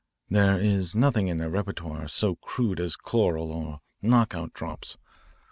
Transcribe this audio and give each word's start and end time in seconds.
"There 0.31 0.57
is 0.57 0.95
nothing 0.95 1.27
in 1.27 1.37
their 1.37 1.51
repertoire 1.51 2.07
so 2.07 2.33
crude 2.37 2.79
as 2.79 2.95
chloral 2.95 3.51
or 3.51 3.81
knock 4.01 4.33
out 4.33 4.51
drops. 4.51 4.97